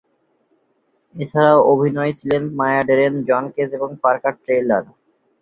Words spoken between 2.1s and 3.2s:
ছিলেন মায়া ডেরেন,